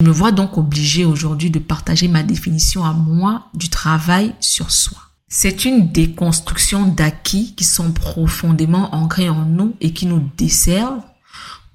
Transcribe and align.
Je 0.00 0.06
me 0.06 0.12
vois 0.12 0.32
donc 0.32 0.56
obligée 0.56 1.04
aujourd'hui 1.04 1.50
de 1.50 1.58
partager 1.58 2.08
ma 2.08 2.22
définition 2.22 2.84
à 2.86 2.94
moi 2.94 3.50
du 3.52 3.68
travail 3.68 4.34
sur 4.40 4.70
soi. 4.70 4.96
C'est 5.28 5.66
une 5.66 5.92
déconstruction 5.92 6.86
d'acquis 6.86 7.54
qui 7.54 7.64
sont 7.64 7.92
profondément 7.92 8.94
ancrés 8.94 9.28
en 9.28 9.44
nous 9.44 9.76
et 9.82 9.92
qui 9.92 10.06
nous 10.06 10.26
desservent 10.38 11.02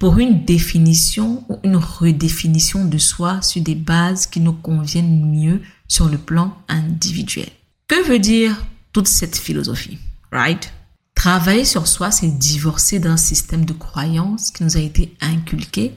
pour 0.00 0.18
une 0.18 0.44
définition 0.44 1.44
ou 1.48 1.60
une 1.62 1.76
redéfinition 1.76 2.84
de 2.84 2.98
soi 2.98 3.42
sur 3.42 3.62
des 3.62 3.76
bases 3.76 4.26
qui 4.26 4.40
nous 4.40 4.52
conviennent 4.52 5.30
mieux 5.30 5.62
sur 5.86 6.08
le 6.08 6.18
plan 6.18 6.52
individuel. 6.66 7.48
Que 7.86 8.08
veut 8.08 8.18
dire 8.18 8.56
toute 8.92 9.06
cette 9.06 9.36
philosophie? 9.36 9.98
Right? 10.32 10.72
Travailler 11.14 11.64
sur 11.64 11.86
soi, 11.86 12.10
c'est 12.10 12.36
divorcer 12.36 12.98
d'un 12.98 13.16
système 13.16 13.64
de 13.64 13.72
croyances 13.72 14.50
qui 14.50 14.64
nous 14.64 14.76
a 14.76 14.80
été 14.80 15.14
inculqué 15.20 15.94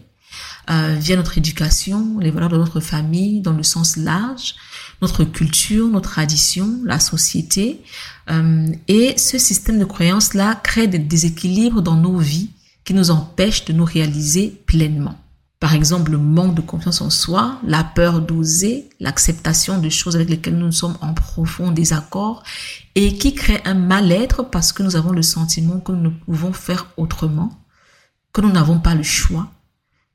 euh, 0.69 0.95
via 0.99 1.15
notre 1.15 1.37
éducation, 1.37 2.19
les 2.19 2.31
valeurs 2.31 2.49
de 2.49 2.57
notre 2.57 2.79
famille 2.79 3.41
dans 3.41 3.53
le 3.53 3.63
sens 3.63 3.97
large, 3.97 4.55
notre 5.01 5.23
culture, 5.23 5.87
nos 5.87 5.99
traditions, 5.99 6.79
la 6.85 6.99
société. 6.99 7.81
Euh, 8.29 8.67
et 8.87 9.17
ce 9.17 9.37
système 9.37 9.79
de 9.79 9.85
croyances-là 9.85 10.55
crée 10.63 10.87
des 10.87 10.99
déséquilibres 10.99 11.81
dans 11.81 11.95
nos 11.95 12.17
vies 12.17 12.51
qui 12.83 12.93
nous 12.93 13.11
empêchent 13.11 13.65
de 13.65 13.73
nous 13.73 13.85
réaliser 13.85 14.61
pleinement. 14.65 15.17
Par 15.59 15.73
exemple, 15.73 16.11
le 16.11 16.17
manque 16.17 16.55
de 16.55 16.61
confiance 16.61 17.01
en 17.01 17.09
soi, 17.09 17.59
la 17.65 17.83
peur 17.83 18.21
d'oser, 18.21 18.89
l'acceptation 19.01 19.77
de 19.77 19.89
choses 19.89 20.15
avec 20.15 20.29
lesquelles 20.29 20.57
nous 20.57 20.71
sommes 20.71 20.97
en 21.01 21.13
profond 21.13 21.71
désaccord 21.71 22.43
et 22.95 23.17
qui 23.17 23.35
crée 23.35 23.61
un 23.65 23.73
mal-être 23.73 24.43
parce 24.43 24.71
que 24.71 24.83
nous 24.83 24.95
avons 24.95 25.11
le 25.11 25.21
sentiment 25.21 25.81
que 25.81 25.91
nous 25.91 26.01
ne 26.01 26.09
pouvons 26.09 26.53
faire 26.53 26.87
autrement, 26.95 27.59
que 28.31 28.39
nous 28.39 28.51
n'avons 28.51 28.79
pas 28.79 28.95
le 28.95 29.03
choix 29.03 29.51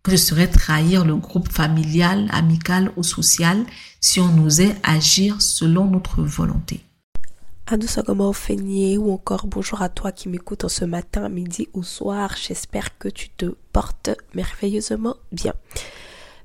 que 0.05 0.19
ce 0.19 0.35
trahir 0.47 1.07
le 1.07 1.17
groupe 1.17 1.51
familial, 1.51 2.29
amical 2.31 2.93
ou 2.97 3.03
social 3.03 3.65
si 4.03 4.21
on 4.21 4.39
osait 4.45 4.77
agir 4.83 5.41
selon 5.41 5.87
notre 5.87 6.23
volonté. 6.23 6.81
comment 8.05 8.35
Feigné 8.35 8.99
ou 8.99 9.11
encore 9.11 9.47
bonjour 9.47 9.81
à 9.81 9.89
toi 9.89 10.13
qui 10.13 10.29
m'écoutes 10.29 10.69
ce 10.69 10.85
matin, 10.85 11.31
midi 11.31 11.69
ou 11.73 11.83
soir. 11.83 12.35
J'espère 12.37 12.99
que 12.99 13.09
tu 13.09 13.31
te 13.31 13.47
portes 13.73 14.11
merveilleusement 14.35 15.17
bien. 15.33 15.55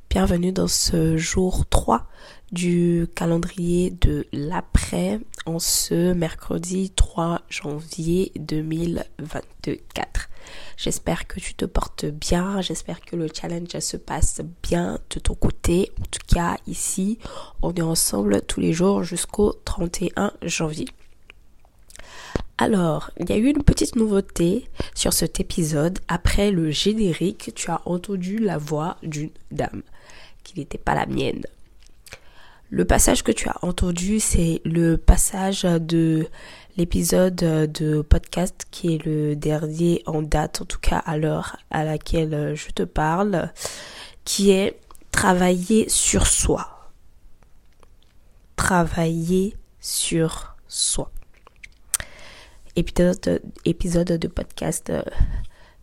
Bienvenue 0.09 0.53
dans 0.53 0.69
ce 0.69 1.17
jour 1.17 1.65
3 1.69 2.07
du 2.53 3.07
calendrier 3.13 3.91
de 3.91 4.25
l'après 4.31 5.19
ce 5.57 6.13
mercredi 6.13 6.91
3 6.91 7.41
janvier 7.49 8.31
2024. 8.35 10.29
J'espère 10.77 11.27
que 11.27 11.39
tu 11.39 11.55
te 11.55 11.65
portes 11.65 12.05
bien, 12.05 12.61
j'espère 12.61 13.01
que 13.01 13.15
le 13.15 13.27
challenge 13.33 13.79
se 13.79 13.97
passe 13.97 14.41
bien 14.61 14.99
de 15.09 15.19
ton 15.19 15.33
côté. 15.33 15.91
En 15.99 16.05
tout 16.11 16.35
cas, 16.35 16.57
ici, 16.67 17.17
on 17.63 17.73
est 17.73 17.81
ensemble 17.81 18.41
tous 18.43 18.59
les 18.59 18.73
jours 18.73 19.03
jusqu'au 19.03 19.53
31 19.65 20.33
janvier. 20.43 20.87
Alors, 22.59 23.09
il 23.17 23.29
y 23.29 23.33
a 23.33 23.37
eu 23.37 23.47
une 23.47 23.63
petite 23.63 23.95
nouveauté 23.95 24.67
sur 24.93 25.13
cet 25.13 25.39
épisode. 25.39 25.99
Après 26.07 26.51
le 26.51 26.69
générique, 26.69 27.53
tu 27.55 27.71
as 27.71 27.81
entendu 27.85 28.37
la 28.37 28.57
voix 28.57 28.97
d'une 29.01 29.31
dame 29.51 29.81
qui 30.43 30.59
n'était 30.59 30.77
pas 30.77 30.93
la 30.93 31.05
mienne. 31.05 31.43
Le 32.71 32.85
passage 32.85 33.23
que 33.23 33.31
tu 33.31 33.49
as 33.49 33.57
entendu, 33.63 34.19
c'est 34.19 34.61
le 34.63 34.95
passage 34.95 35.63
de 35.63 36.27
l'épisode 36.77 37.33
de 37.35 38.03
podcast 38.03 38.67
qui 38.69 38.93
est 38.93 39.03
le 39.03 39.35
dernier 39.35 40.03
en 40.05 40.21
date, 40.21 40.61
en 40.61 40.65
tout 40.65 40.77
cas 40.77 40.99
à 40.99 41.17
l'heure 41.17 41.57
à 41.71 41.83
laquelle 41.83 42.53
je 42.55 42.69
te 42.69 42.83
parle, 42.83 43.51
qui 44.23 44.51
est 44.51 44.79
travailler 45.09 45.89
sur 45.89 46.27
soi. 46.27 46.91
Travailler 48.55 49.55
sur 49.79 50.55
soi. 50.67 51.11
Épisode, 52.75 53.41
épisode 53.65 54.11
de 54.11 54.27
podcast 54.27 54.93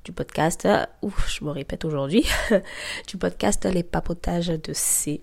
du 0.04 0.12
podcast, 0.12 0.68
ouf, 1.02 1.28
je 1.28 1.44
me 1.44 1.50
répète 1.50 1.84
aujourd'hui, 1.84 2.24
du 3.08 3.16
podcast 3.16 3.64
Les 3.64 3.82
papotages 3.82 4.46
de 4.46 4.72
C 4.72 5.20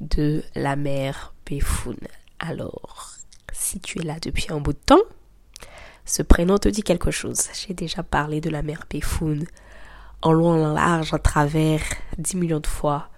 de 0.00 0.42
la 0.54 0.76
mère 0.76 1.34
Péfoun. 1.44 1.96
Alors, 2.38 3.12
si 3.52 3.80
tu 3.80 4.00
es 4.00 4.02
là 4.02 4.16
depuis 4.20 4.46
un 4.50 4.60
bout 4.60 4.72
de 4.72 4.78
temps, 4.78 5.02
ce 6.04 6.22
prénom 6.22 6.58
te 6.58 6.68
dit 6.68 6.82
quelque 6.82 7.10
chose. 7.10 7.48
J'ai 7.54 7.74
déjà 7.74 8.02
parlé 8.02 8.40
de 8.40 8.50
la 8.50 8.62
mère 8.62 8.86
Péfoun 8.86 9.44
en 10.22 10.32
long, 10.32 10.64
en 10.64 10.72
large, 10.72 11.14
à 11.14 11.18
travers 11.18 11.82
10 12.18 12.36
millions 12.36 12.60
de 12.60 12.66
fois 12.66 13.08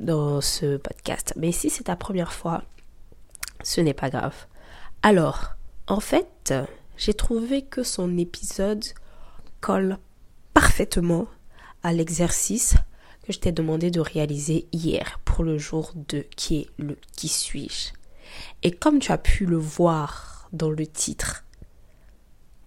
dans 0.00 0.40
ce 0.40 0.76
podcast. 0.76 1.32
Mais 1.36 1.52
si 1.52 1.70
c'est 1.70 1.84
ta 1.84 1.96
première 1.96 2.32
fois, 2.32 2.62
ce 3.62 3.80
n'est 3.80 3.94
pas 3.94 4.10
grave. 4.10 4.46
Alors, 5.02 5.54
en 5.86 6.00
fait, 6.00 6.52
j'ai 6.96 7.14
trouvé 7.14 7.62
que 7.62 7.82
son 7.82 8.18
épisode 8.18 8.84
colle 9.60 9.98
parfaitement 10.54 11.26
à 11.82 11.92
l'exercice 11.92 12.74
que 13.24 13.32
je 13.32 13.38
t'ai 13.38 13.52
demandé 13.52 13.90
de 13.90 14.00
réaliser 14.00 14.66
hier 14.72 15.18
le 15.42 15.58
jour 15.58 15.92
2 15.94 16.22
qui 16.36 16.58
est 16.58 16.66
le 16.78 16.98
qui 17.16 17.28
suis-je. 17.28 17.92
Et 18.62 18.70
comme 18.70 18.98
tu 18.98 19.12
as 19.12 19.18
pu 19.18 19.46
le 19.46 19.56
voir 19.56 20.48
dans 20.52 20.70
le 20.70 20.86
titre, 20.86 21.44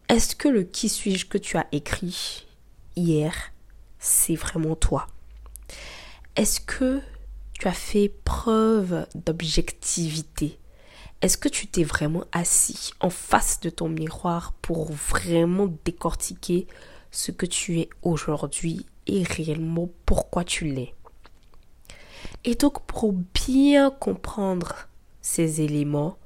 est-ce 0.07 0.35
que 0.35 0.47
le 0.47 0.63
qui 0.63 0.89
suis-je 0.89 1.25
que 1.27 1.37
tu 1.37 1.57
as 1.57 1.67
écrit 1.71 2.47
hier, 2.95 3.33
c'est 3.99 4.35
vraiment 4.35 4.75
toi? 4.75 5.07
Est-ce 6.35 6.59
que 6.61 7.01
tu 7.53 7.67
as 7.67 7.73
fait 7.73 8.09
preuve 8.23 9.05
d'objectivité? 9.13 10.57
Est-ce 11.21 11.37
que 11.37 11.49
tu 11.49 11.67
t'es 11.67 11.83
vraiment 11.83 12.23
assis 12.31 12.91
en 13.01 13.09
face 13.09 13.59
de 13.59 13.69
ton 13.69 13.89
miroir 13.89 14.53
pour 14.61 14.91
vraiment 14.91 15.67
décortiquer 15.83 16.65
ce 17.11 17.31
que 17.31 17.45
tu 17.45 17.79
es 17.79 17.89
aujourd'hui 18.01 18.85
et 19.05 19.23
réellement 19.23 19.89
pourquoi 20.05 20.45
tu 20.45 20.65
l'es? 20.65 20.95
Et 22.45 22.55
donc 22.55 22.81
pour 22.85 23.13
bien 23.13 23.91
comprendre 23.91 24.87
ces 25.21 25.61
éléments, 25.61 26.17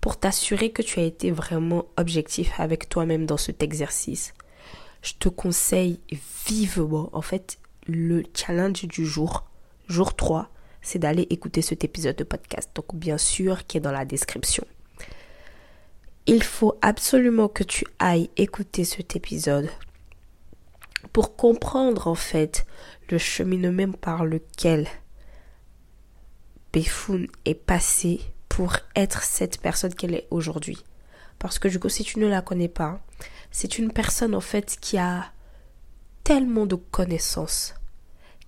pour 0.00 0.18
t'assurer 0.18 0.70
que 0.70 0.82
tu 0.82 1.00
as 1.00 1.04
été 1.04 1.30
vraiment 1.30 1.86
objectif 1.96 2.52
avec 2.58 2.88
toi-même 2.88 3.26
dans 3.26 3.36
cet 3.36 3.62
exercice, 3.62 4.34
je 5.02 5.14
te 5.18 5.28
conseille 5.28 6.00
vivement, 6.48 7.10
en 7.12 7.22
fait, 7.22 7.58
le 7.86 8.22
challenge 8.34 8.84
du 8.84 9.06
jour, 9.06 9.44
jour 9.88 10.14
3, 10.14 10.48
c'est 10.80 10.98
d'aller 10.98 11.26
écouter 11.30 11.62
cet 11.62 11.84
épisode 11.84 12.16
de 12.16 12.24
podcast. 12.24 12.70
Donc 12.74 12.94
bien 12.94 13.18
sûr 13.18 13.66
qui 13.66 13.76
est 13.76 13.80
dans 13.80 13.92
la 13.92 14.04
description. 14.04 14.64
Il 16.26 16.42
faut 16.42 16.76
absolument 16.82 17.48
que 17.48 17.64
tu 17.64 17.84
ailles 17.98 18.30
écouter 18.36 18.84
cet 18.84 19.16
épisode 19.16 19.68
pour 21.12 21.36
comprendre 21.36 22.08
en 22.08 22.14
fait 22.14 22.66
le 23.10 23.18
cheminement 23.18 23.92
par 23.92 24.24
lequel 24.24 24.88
Befoun 26.76 27.26
est 27.46 27.54
passé 27.54 28.20
pour 28.50 28.76
être 28.94 29.22
cette 29.22 29.62
personne 29.62 29.94
qu'elle 29.94 30.14
est 30.14 30.26
aujourd'hui. 30.30 30.84
Parce 31.38 31.58
que 31.58 31.68
du 31.68 31.78
coup, 31.78 31.88
si 31.88 32.04
tu 32.04 32.18
ne 32.18 32.26
la 32.26 32.42
connais 32.42 32.68
pas, 32.68 33.00
c'est 33.50 33.78
une 33.78 33.90
personne 33.90 34.34
en 34.34 34.42
fait 34.42 34.76
qui 34.78 34.98
a 34.98 35.32
tellement 36.22 36.66
de 36.66 36.74
connaissances, 36.74 37.74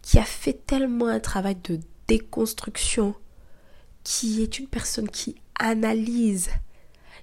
qui 0.02 0.18
a 0.18 0.24
fait 0.24 0.52
tellement 0.66 1.06
un 1.06 1.20
travail 1.20 1.56
de 1.64 1.80
déconstruction, 2.06 3.14
qui 4.04 4.42
est 4.42 4.58
une 4.58 4.68
personne 4.68 5.08
qui 5.08 5.36
analyse, 5.58 6.50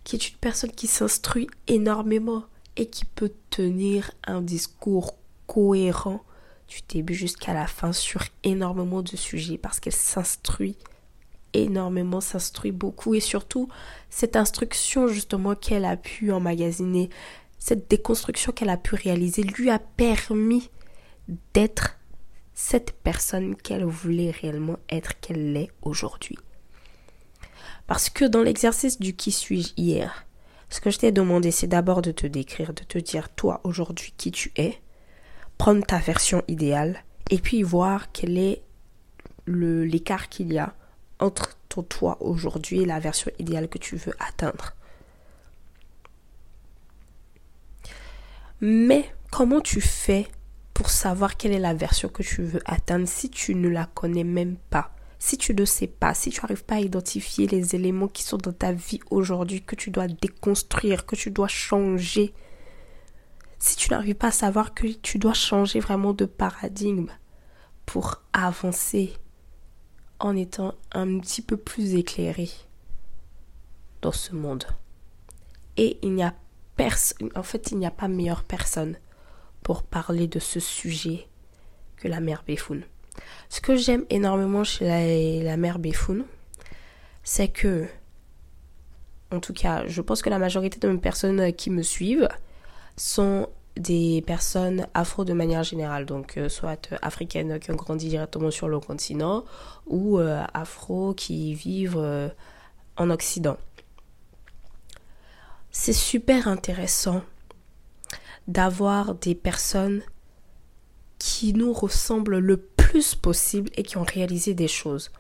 qui 0.05 0.15
est 0.15 0.29
une 0.29 0.37
personne 0.37 0.71
qui 0.71 0.87
s'instruit 0.87 1.47
énormément 1.67 2.45
et 2.77 2.87
qui 2.87 3.05
peut 3.05 3.33
tenir 3.51 4.09
un 4.25 4.41
discours 4.41 5.19
cohérent 5.45 6.23
du 6.67 6.79
début 6.89 7.13
jusqu'à 7.13 7.53
la 7.53 7.67
fin 7.67 7.93
sur 7.93 8.23
énormément 8.43 9.03
de 9.03 9.15
sujets 9.15 9.59
parce 9.59 9.79
qu'elle 9.79 9.93
s'instruit 9.93 10.75
énormément, 11.63 12.21
s'instruit 12.21 12.71
beaucoup 12.71 13.15
et 13.15 13.19
surtout 13.19 13.69
cette 14.09 14.35
instruction 14.35 15.07
justement 15.07 15.55
qu'elle 15.55 15.85
a 15.85 15.97
pu 15.97 16.31
emmagasiner 16.31 17.09
cette 17.57 17.89
déconstruction 17.89 18.51
qu'elle 18.51 18.69
a 18.69 18.77
pu 18.77 18.95
réaliser 18.95 19.41
lui 19.41 19.69
a 19.69 19.79
permis 19.79 20.69
d'être 21.53 21.97
cette 22.53 22.91
personne 22.91 23.55
qu'elle 23.55 23.83
voulait 23.83 24.31
réellement 24.31 24.77
être, 24.89 25.19
qu'elle 25.19 25.53
l'est 25.53 25.71
aujourd'hui. 25.81 26.37
Parce 27.87 28.09
que 28.09 28.25
dans 28.25 28.41
l'exercice 28.41 28.99
du 28.99 29.15
qui 29.15 29.31
suis-je 29.31 29.73
hier, 29.77 30.25
ce 30.69 30.79
que 30.79 30.89
je 30.89 30.99
t'ai 30.99 31.11
demandé, 31.11 31.51
c'est 31.51 31.67
d'abord 31.67 32.01
de 32.01 32.11
te 32.11 32.27
décrire, 32.27 32.73
de 32.73 32.83
te 32.83 32.97
dire 32.97 33.29
toi 33.29 33.61
aujourd'hui 33.63 34.13
qui 34.17 34.31
tu 34.31 34.51
es, 34.57 34.79
prendre 35.57 35.85
ta 35.85 35.97
version 35.97 36.43
idéale 36.47 37.03
et 37.29 37.39
puis 37.39 37.63
voir 37.63 38.11
quel 38.11 38.37
est 38.37 38.63
l'écart 39.47 40.29
qu'il 40.29 40.53
y 40.53 40.57
a 40.57 40.75
entre 41.19 41.57
ton 41.69 41.83
toi 41.83 42.17
aujourd'hui 42.21 42.81
et 42.81 42.85
la 42.85 42.99
version 42.99 43.31
idéale 43.39 43.69
que 43.69 43.77
tu 43.77 43.95
veux 43.95 44.13
atteindre. 44.19 44.73
Mais 48.61 49.09
comment 49.31 49.61
tu 49.61 49.81
fais 49.81 50.27
pour 50.73 50.89
savoir 50.89 51.37
quelle 51.37 51.51
est 51.51 51.59
la 51.59 51.73
version 51.73 52.09
que 52.09 52.23
tu 52.23 52.43
veux 52.43 52.61
atteindre 52.65 53.07
si 53.07 53.29
tu 53.29 53.55
ne 53.55 53.69
la 53.69 53.85
connais 53.85 54.23
même 54.23 54.57
pas? 54.69 54.91
Si 55.19 55.37
tu 55.37 55.53
ne 55.53 55.65
sais 55.65 55.87
pas, 55.87 56.13
si 56.13 56.29
tu 56.29 56.41
n'arrives 56.41 56.65
pas 56.65 56.75
à 56.75 56.79
identifier 56.79 57.47
les 57.47 57.75
éléments 57.75 58.07
qui 58.07 58.23
sont 58.23 58.37
dans 58.37 58.51
ta 58.51 58.71
vie 58.71 58.99
aujourd'hui, 59.09 59.61
que 59.61 59.75
tu 59.75 59.89
dois 59.89 60.07
déconstruire, 60.07 61.05
que 61.05 61.15
tu 61.15 61.31
dois 61.31 61.47
changer, 61.47 62.33
si 63.57 63.75
tu 63.75 63.89
n'arrives 63.91 64.15
pas 64.15 64.27
à 64.27 64.31
savoir 64.31 64.73
que 64.73 64.87
tu 64.87 65.17
dois 65.17 65.33
changer 65.33 65.79
vraiment 65.79 66.13
de 66.13 66.25
paradigme 66.25 67.09
pour 67.85 68.21
avancer 68.33 69.13
en 70.25 70.35
étant 70.35 70.73
un 70.91 71.19
petit 71.19 71.43
peu 71.43 71.55
plus 71.55 71.93
éclairé 71.93 72.49
dans 74.01 74.11
ce 74.11 74.33
monde. 74.33 74.65
Et 75.77 75.99
il 76.01 76.13
n'y 76.13 76.23
a 76.23 76.33
en 77.35 77.43
fait, 77.43 77.71
il 77.71 77.77
n'y 77.77 77.85
a 77.85 77.91
pas 77.91 78.09
meilleure 78.09 78.43
personne 78.43 78.97
pour 79.63 79.83
parler 79.83 80.27
de 80.27 80.39
ce 80.39 80.59
sujet 80.59 81.25
que 81.95 82.09
la 82.09 82.19
mère 82.19 82.43
Béfoun. 82.45 82.83
Ce 83.47 83.61
que 83.61 83.77
j'aime 83.77 84.03
énormément 84.09 84.65
chez 84.65 85.41
la, 85.41 85.55
mère 85.55 85.79
Béfoun, 85.79 86.25
c'est 87.23 87.47
que, 87.47 87.87
en 89.31 89.39
tout 89.39 89.53
cas, 89.53 89.87
je 89.87 90.01
pense 90.01 90.21
que 90.21 90.29
la 90.29 90.37
majorité 90.37 90.79
de 90.79 90.89
mes 90.89 90.97
personnes 90.97 91.53
qui 91.53 91.69
me 91.69 91.81
suivent 91.81 92.27
sont 92.97 93.47
des 93.77 94.23
personnes 94.25 94.87
afro 94.93 95.25
de 95.25 95.33
manière 95.33 95.63
générale, 95.63 96.05
donc 96.05 96.37
euh, 96.37 96.49
soit 96.49 96.89
africaines 97.01 97.59
qui 97.59 97.71
ont 97.71 97.75
grandi 97.75 98.07
directement 98.07 98.51
sur 98.51 98.67
le 98.67 98.79
continent 98.79 99.43
ou 99.85 100.19
euh, 100.19 100.43
afro 100.53 101.13
qui 101.13 101.53
vivent 101.53 101.97
euh, 101.97 102.29
en 102.97 103.09
Occident. 103.09 103.57
C'est 105.71 105.93
super 105.93 106.47
intéressant 106.47 107.21
d'avoir 108.47 109.15
des 109.15 109.35
personnes 109.35 110.01
qui 111.19 111.53
nous 111.53 111.73
ressemblent 111.73 112.37
le 112.37 112.57
plus 112.57 113.15
possible 113.15 113.69
et 113.75 113.83
qui 113.83 113.97
ont 113.97 114.03
réalisé 114.03 114.53
des 114.53 114.67
choses. 114.67 115.11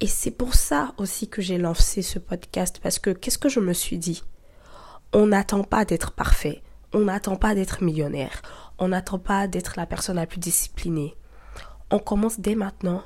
Et 0.00 0.06
c'est 0.06 0.30
pour 0.30 0.54
ça 0.54 0.92
aussi 0.98 1.28
que 1.28 1.40
j'ai 1.40 1.56
lancé 1.56 2.02
ce 2.02 2.18
podcast 2.18 2.78
parce 2.82 2.98
que 2.98 3.10
qu'est-ce 3.10 3.38
que 3.38 3.48
je 3.48 3.60
me 3.60 3.72
suis 3.72 3.96
dit? 3.96 4.22
On 5.14 5.28
n'attend 5.28 5.64
pas 5.64 5.86
d'être 5.86 6.12
parfait, 6.12 6.62
on 6.92 7.00
n'attend 7.00 7.36
pas 7.36 7.54
d'être 7.54 7.82
millionnaire, 7.82 8.42
on 8.78 8.88
n'attend 8.88 9.18
pas 9.18 9.46
d'être 9.46 9.74
la 9.76 9.86
personne 9.86 10.16
la 10.16 10.26
plus 10.26 10.38
disciplinée. 10.38 11.14
On 11.90 11.98
commence 11.98 12.40
dès 12.40 12.54
maintenant, 12.54 13.02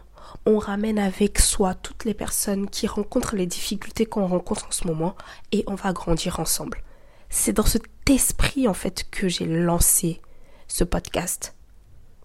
on 0.46 0.58
ramène 0.58 0.98
avec 0.98 1.38
soi 1.38 1.74
toutes 1.74 2.04
les 2.04 2.14
personnes 2.14 2.68
qui 2.68 2.86
rencontrent 2.86 3.36
les 3.36 3.46
difficultés 3.46 4.06
qu'on 4.06 4.26
rencontre 4.26 4.66
en 4.66 4.72
ce 4.72 4.86
moment 4.86 5.14
et 5.52 5.64
on 5.66 5.74
va 5.74 5.92
grandir 5.92 6.40
ensemble. 6.40 6.82
C'est 7.28 7.52
dans 7.52 7.66
cet 7.66 7.84
esprit 8.08 8.66
en 8.68 8.74
fait 8.74 9.08
que 9.10 9.28
j'ai 9.28 9.46
lancé 9.46 10.20
ce 10.68 10.84
podcast. 10.84 11.54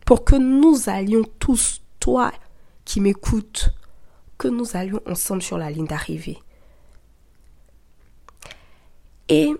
Pour 0.05 0.23
que 0.23 0.35
nous 0.35 0.87
allions 0.87 1.23
tous, 1.39 1.81
toi 1.99 2.31
qui 2.85 3.01
m'écoutes, 3.01 3.73
que 4.37 4.47
nous 4.47 4.75
allions 4.75 5.01
ensemble 5.07 5.41
sur 5.41 5.57
la 5.57 5.69
ligne 5.71 5.87
d'arrivée. 5.87 6.39
Et 9.29 9.51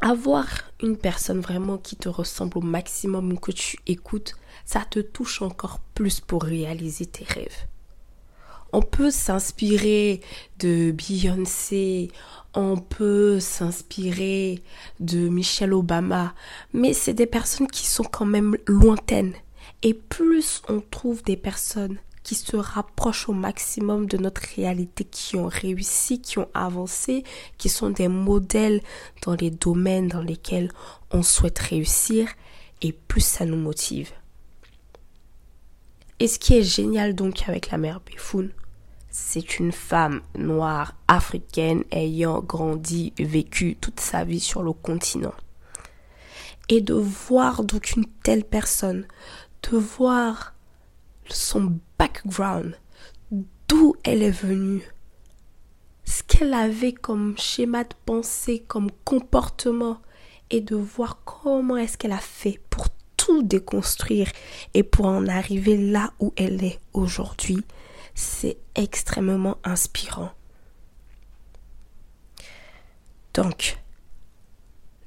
avoir 0.00 0.46
une 0.82 0.96
personne 0.96 1.40
vraiment 1.40 1.76
qui 1.76 1.96
te 1.96 2.08
ressemble 2.08 2.58
au 2.58 2.62
maximum 2.62 3.38
que 3.38 3.52
tu 3.52 3.78
écoutes, 3.86 4.34
ça 4.64 4.84
te 4.88 5.00
touche 5.00 5.42
encore 5.42 5.80
plus 5.94 6.20
pour 6.20 6.44
réaliser 6.44 7.06
tes 7.06 7.24
rêves. 7.24 7.66
On 8.72 8.82
peut 8.82 9.10
s'inspirer 9.10 10.20
de 10.58 10.92
Beyoncé, 10.92 12.10
on 12.54 12.76
peut 12.76 13.40
s'inspirer 13.40 14.62
de 15.00 15.28
Michelle 15.28 15.74
Obama, 15.74 16.34
mais 16.72 16.92
c'est 16.92 17.14
des 17.14 17.26
personnes 17.26 17.66
qui 17.66 17.86
sont 17.86 18.04
quand 18.04 18.26
même 18.26 18.56
lointaines. 18.66 19.34
Et 19.82 19.94
plus 19.94 20.62
on 20.68 20.80
trouve 20.80 21.22
des 21.24 21.36
personnes 21.36 21.98
qui 22.22 22.34
se 22.34 22.56
rapprochent 22.56 23.28
au 23.28 23.32
maximum 23.32 24.06
de 24.06 24.16
notre 24.16 24.42
réalité, 24.56 25.04
qui 25.04 25.36
ont 25.36 25.48
réussi, 25.48 26.20
qui 26.20 26.38
ont 26.38 26.48
avancé, 26.54 27.24
qui 27.58 27.68
sont 27.68 27.90
des 27.90 28.08
modèles 28.08 28.82
dans 29.22 29.34
les 29.34 29.50
domaines 29.50 30.08
dans 30.08 30.22
lesquels 30.22 30.70
on 31.10 31.22
souhaite 31.22 31.58
réussir, 31.58 32.28
et 32.82 32.92
plus 32.92 33.24
ça 33.24 33.44
nous 33.44 33.56
motive. 33.56 34.10
Et 36.18 36.28
ce 36.28 36.38
qui 36.38 36.54
est 36.54 36.62
génial 36.62 37.14
donc 37.14 37.48
avec 37.48 37.70
la 37.70 37.78
mère 37.78 38.00
Béfoun, 38.00 38.52
c'est 39.10 39.58
une 39.58 39.72
femme 39.72 40.20
noire 40.36 40.94
africaine 41.08 41.82
ayant 41.90 42.40
grandi, 42.40 43.12
vécu 43.18 43.76
toute 43.80 44.00
sa 44.00 44.24
vie 44.24 44.40
sur 44.40 44.62
le 44.62 44.72
continent. 44.72 45.34
Et 46.68 46.80
de 46.80 46.94
voir 46.94 47.64
donc 47.64 47.96
une 47.96 48.06
telle 48.22 48.44
personne, 48.44 49.06
de 49.70 49.76
voir 49.76 50.54
son 51.32 51.78
background, 51.98 52.76
d'où 53.68 53.94
elle 54.04 54.22
est 54.22 54.30
venue, 54.30 54.82
ce 56.04 56.22
qu'elle 56.22 56.54
avait 56.54 56.92
comme 56.92 57.38
schéma 57.38 57.84
de 57.84 57.94
pensée, 58.04 58.64
comme 58.66 58.90
comportement, 59.04 60.00
et 60.50 60.60
de 60.60 60.74
voir 60.74 61.22
comment 61.24 61.76
est-ce 61.76 61.96
qu'elle 61.96 62.12
a 62.12 62.18
fait 62.18 62.60
pour 62.70 62.88
tout 63.16 63.42
déconstruire 63.42 64.30
et 64.74 64.82
pour 64.82 65.06
en 65.06 65.26
arriver 65.28 65.76
là 65.76 66.12
où 66.18 66.32
elle 66.36 66.64
est 66.64 66.80
aujourd'hui, 66.92 67.62
c'est 68.14 68.56
extrêmement 68.74 69.58
inspirant. 69.62 70.32
Donc, 73.34 73.78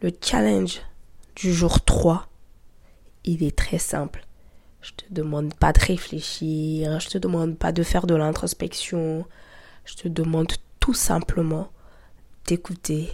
le 0.02 0.12
challenge 0.22 0.82
du 1.36 1.54
jour 1.54 1.84
3, 1.84 2.28
il 3.26 3.44
est 3.44 3.56
très 3.56 3.80
simple. 3.80 4.26
Je 4.84 4.92
te 4.92 5.06
demande 5.12 5.54
pas 5.54 5.72
de 5.72 5.80
réfléchir, 5.80 7.00
je 7.00 7.08
te 7.08 7.18
demande 7.18 7.58
pas 7.58 7.72
de 7.72 7.84
faire 7.84 8.06
de 8.06 8.16
l'introspection, 8.16 9.26
je 9.86 9.96
te 9.96 10.10
demande 10.10 10.52
tout 10.82 10.94
simplement 10.94 11.72
d'écouter 12.48 13.10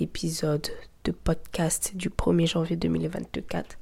l'épisode 0.00 0.68
de 1.04 1.12
podcast 1.12 1.92
du 1.94 2.10
1er 2.10 2.48
janvier 2.48 2.74
2024, 2.74 3.78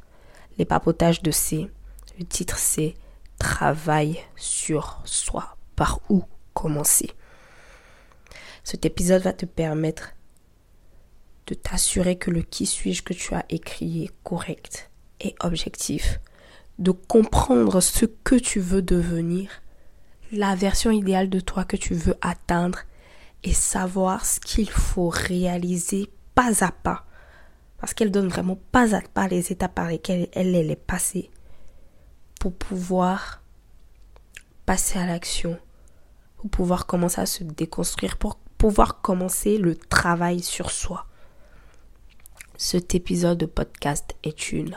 les 0.58 0.66
papotages 0.66 1.23
de 1.23 1.30
C. 1.30 1.70
Le 2.18 2.26
titre 2.26 2.58
c'est 2.58 2.94
Travail 3.38 4.20
sur 4.37 5.00
soi. 5.06 5.56
Par 5.75 6.00
où 6.11 6.23
commencer? 6.52 7.11
Cet 8.62 8.85
épisode 8.85 9.23
va 9.23 9.32
te 9.32 9.46
permettre 9.46 10.12
de 11.46 11.54
t'assurer 11.54 12.16
que 12.16 12.30
le 12.30 12.42
qui 12.42 12.66
suis-je 12.66 13.02
que 13.02 13.14
tu 13.14 13.35
as 13.35 13.46
écrit 13.49 14.04
est 14.04 14.12
correct 14.23 14.90
et 15.20 15.35
objectif, 15.40 16.20
de 16.78 16.90
comprendre 16.90 17.80
ce 17.80 18.04
que 18.04 18.35
tu 18.35 18.61
veux 18.61 18.83
devenir, 18.83 19.50
la 20.33 20.54
version 20.54 20.90
idéale 20.90 21.30
de 21.30 21.40
toi 21.40 21.64
que 21.64 21.76
tu 21.76 21.95
veux 21.95 22.16
atteindre 22.21 22.80
et 23.45 23.52
savoir 23.52 24.25
ce 24.26 24.40
qu'il 24.40 24.71
faut 24.71 25.09
réaliser 25.09 26.11
pas 26.35 26.64
à 26.64 26.73
pas. 26.73 27.04
Parce 27.78 27.95
qu'elle 27.95 28.11
donne 28.11 28.28
vraiment 28.28 28.59
pas 28.73 28.95
à 28.95 29.00
pas 29.00 29.28
les 29.28 29.52
étapes 29.52 29.75
par 29.75 29.88
lesquelles 29.88 30.28
elle, 30.33 30.54
elle 30.54 30.71
est 30.71 30.76
passée 30.76 31.30
pour 32.40 32.54
pouvoir 32.54 33.42
passer 34.66 34.99
à 34.99 35.06
l'action, 35.06 35.59
pour 36.38 36.50
pouvoir 36.50 36.87
commencer 36.87 37.21
à 37.21 37.26
se 37.26 37.45
déconstruire, 37.45 38.18
pour 38.18 38.37
pouvoir 38.59 39.00
commencer 39.00 39.59
le 39.59 39.76
travail 39.76 40.40
sur 40.42 40.71
soi. 40.71 41.06
Cet 42.56 42.95
épisode 42.95 43.38
de 43.38 43.47
podcast 43.47 44.16
est 44.23 44.52
une 44.52 44.76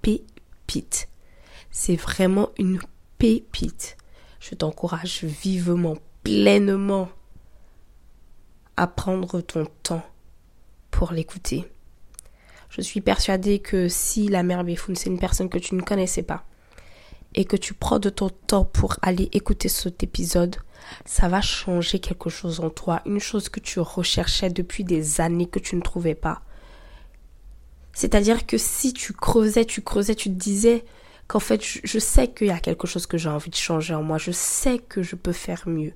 pépite. 0.00 1.08
C'est 1.70 1.96
vraiment 1.96 2.50
une 2.58 2.80
pépite. 3.18 3.96
Je 4.40 4.54
t'encourage 4.54 5.24
vivement, 5.24 5.96
pleinement 6.22 7.08
à 8.76 8.86
prendre 8.86 9.40
ton 9.40 9.66
temps 9.82 10.04
pour 10.90 11.12
l'écouter. 11.12 11.70
Je 12.68 12.80
suis 12.80 13.00
persuadée 13.00 13.58
que 13.58 13.88
si 13.88 14.28
la 14.28 14.42
mère 14.42 14.64
Béfoun, 14.64 14.96
c'est 14.96 15.08
une 15.08 15.18
personne 15.18 15.48
que 15.48 15.58
tu 15.58 15.74
ne 15.74 15.82
connaissais 15.82 16.22
pas, 16.22 16.44
et 17.34 17.44
que 17.44 17.56
tu 17.56 17.74
prends 17.74 17.98
de 17.98 18.08
ton 18.08 18.30
temps 18.30 18.64
pour 18.64 18.96
aller 19.02 19.28
écouter 19.32 19.68
cet 19.68 20.02
épisode, 20.02 20.56
ça 21.04 21.28
va 21.28 21.40
changer 21.40 21.98
quelque 21.98 22.30
chose 22.30 22.60
en 22.60 22.70
toi, 22.70 23.02
une 23.06 23.20
chose 23.20 23.48
que 23.48 23.60
tu 23.60 23.80
recherchais 23.80 24.50
depuis 24.50 24.84
des 24.84 25.20
années 25.20 25.46
que 25.46 25.58
tu 25.58 25.76
ne 25.76 25.80
trouvais 25.80 26.14
pas. 26.14 26.42
C'est-à-dire 27.92 28.46
que 28.46 28.58
si 28.58 28.92
tu 28.92 29.12
creusais, 29.12 29.64
tu 29.64 29.82
creusais, 29.82 30.14
tu 30.14 30.28
te 30.28 30.34
disais 30.34 30.84
qu'en 31.26 31.40
fait, 31.40 31.62
je, 31.62 31.98
sais 31.98 32.28
qu'il 32.28 32.48
y 32.48 32.50
a 32.50 32.60
quelque 32.60 32.86
chose 32.86 33.06
que 33.06 33.18
j'ai 33.18 33.28
envie 33.28 33.50
de 33.50 33.56
changer 33.56 33.94
en 33.94 34.02
moi, 34.02 34.18
je 34.18 34.30
sais 34.30 34.78
que 34.78 35.02
je 35.02 35.16
peux 35.16 35.32
faire 35.32 35.62
mieux, 35.66 35.92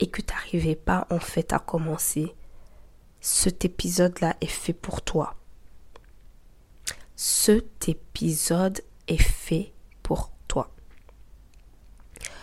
et 0.00 0.08
que 0.08 0.20
tu 0.20 0.32
n'arrivais 0.32 0.76
pas 0.76 1.06
en 1.10 1.18
fait 1.18 1.52
à 1.52 1.58
commencer, 1.58 2.34
cet 3.20 3.64
épisode-là 3.64 4.36
est 4.40 4.46
fait 4.46 4.74
pour 4.74 5.02
toi. 5.02 5.34
Cet 7.16 7.88
épisode 7.88 8.82
est 9.08 9.22
fait 9.22 9.72
pour 10.02 10.30
toi. 10.46 10.70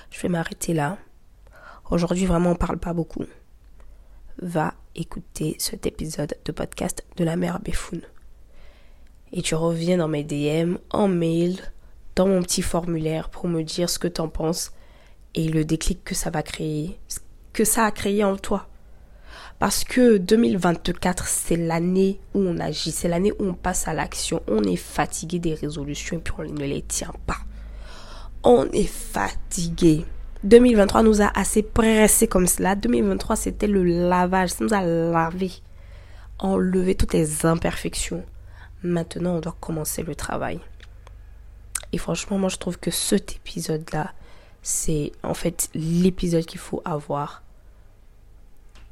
Je 0.09 0.21
vais 0.21 0.29
m'arrêter 0.29 0.73
là. 0.73 0.97
Aujourd'hui, 1.91 2.25
vraiment, 2.25 2.51
on 2.51 2.55
parle 2.55 2.79
pas 2.79 2.93
beaucoup. 2.93 3.25
Va 4.39 4.73
écouter 4.95 5.55
cet 5.59 5.85
épisode 5.85 6.35
de 6.43 6.51
podcast 6.51 7.05
de 7.17 7.23
la 7.23 7.35
mère 7.35 7.59
Béfoun. 7.59 8.01
Et 9.31 9.41
tu 9.41 9.55
reviens 9.55 9.97
dans 9.97 10.07
mes 10.07 10.23
DM, 10.23 10.77
en 10.91 11.07
mail, 11.07 11.59
dans 12.15 12.27
mon 12.27 12.41
petit 12.41 12.62
formulaire 12.62 13.29
pour 13.29 13.48
me 13.48 13.63
dire 13.63 13.89
ce 13.89 14.00
que 14.00 14.08
tu 14.08 14.22
en 14.22 14.29
penses 14.29 14.72
et 15.36 15.48
le 15.48 15.65
déclic 15.65 16.03
que 16.03 16.15
ça 16.15 16.29
va 16.29 16.43
créer, 16.43 17.00
que 17.53 17.65
ça 17.65 17.86
a 17.86 17.91
créé 17.91 18.24
en 18.24 18.38
toi. 18.38 18.67
Parce 19.60 19.84
que 19.84 20.17
2024, 20.17 21.25
c'est 21.27 21.55
l'année 21.55 22.20
où 22.34 22.39
on 22.39 22.60
agit, 22.60 22.91
c'est 22.91 23.08
l'année 23.08 23.32
où 23.39 23.46
on 23.46 23.53
passe 23.53 23.88
à 23.88 23.93
l'action. 23.93 24.41
On 24.48 24.63
est 24.63 24.75
fatigué 24.75 25.39
des 25.39 25.53
résolutions 25.53 26.17
et 26.17 26.20
puis 26.20 26.34
on 26.38 26.43
ne 26.43 26.65
les 26.65 26.82
tient 26.82 27.13
pas. 27.25 27.38
On 28.43 28.65
est 28.74 28.89
fatigué. 28.89 30.05
2023 30.43 31.03
nous 31.03 31.22
a 31.22 31.32
assez 31.34 31.63
pressé 31.63 32.27
comme 32.27 32.48
cela. 32.48 32.75
2023, 32.75 33.38
c'était 33.38 33.67
le 33.67 33.84
lavage. 33.84 34.50
Ça 34.50 34.65
nous 34.65 34.74
a 34.74 34.82
lavé, 34.82 35.51
enlevé 36.39 36.96
toutes 36.96 37.13
les 37.13 37.46
imperfections. 37.46 38.25
Maintenant, 38.84 39.38
on 39.38 39.39
doit 39.39 39.55
commencer 39.62 40.03
le 40.03 40.13
travail. 40.13 40.60
Et 41.93 42.00
franchement, 42.00 42.39
moi, 42.39 42.50
je 42.50 42.57
trouve 42.57 42.79
que 42.79 42.89
cet 42.89 43.35
épisode-là, 43.35 44.13
c'est 44.63 45.12
en 45.21 45.35
fait 45.35 45.69
l'épisode 45.75 46.45
qu'il 46.45 46.59
faut 46.59 46.81
avoir 46.85 47.43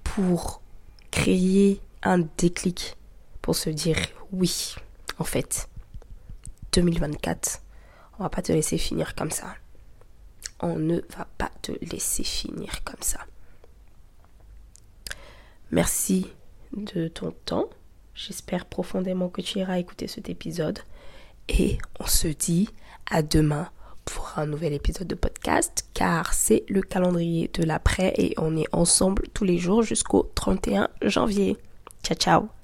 pour 0.03 0.61
créer 1.09 1.81
un 2.03 2.19
déclic, 2.37 2.95
pour 3.41 3.55
se 3.55 3.71
dire 3.71 3.97
oui, 4.31 4.75
en 5.17 5.23
fait, 5.23 5.67
2024, 6.73 7.63
on 8.19 8.23
va 8.23 8.29
pas 8.29 8.43
te 8.43 8.51
laisser 8.51 8.77
finir 8.77 9.15
comme 9.15 9.31
ça. 9.31 9.55
On 10.59 10.77
ne 10.77 10.99
va 11.17 11.27
pas 11.39 11.49
te 11.63 11.71
laisser 11.91 12.23
finir 12.23 12.83
comme 12.83 13.01
ça. 13.01 13.19
Merci 15.71 16.27
de 16.77 17.07
ton 17.07 17.31
temps. 17.45 17.67
J'espère 18.13 18.65
profondément 18.65 19.29
que 19.29 19.41
tu 19.41 19.57
iras 19.57 19.79
écouter 19.79 20.07
cet 20.07 20.29
épisode. 20.29 20.79
Et 21.49 21.77
on 21.99 22.07
se 22.07 22.27
dit 22.27 22.69
à 23.09 23.21
demain 23.21 23.69
pour 24.05 24.33
un 24.37 24.45
nouvel 24.45 24.73
épisode 24.73 25.07
de 25.07 25.15
podcast 25.15 25.85
car 25.93 26.33
c'est 26.33 26.63
le 26.67 26.81
calendrier 26.81 27.49
de 27.53 27.63
l'après 27.63 28.13
et 28.17 28.33
on 28.37 28.57
est 28.57 28.67
ensemble 28.71 29.23
tous 29.33 29.43
les 29.43 29.57
jours 29.57 29.83
jusqu'au 29.83 30.31
31 30.35 30.89
janvier. 31.03 31.57
Ciao 32.03 32.17
ciao 32.17 32.60